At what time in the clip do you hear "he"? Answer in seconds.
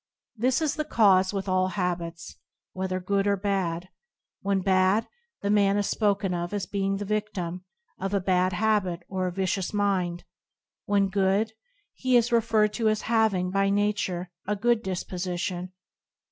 11.93-12.17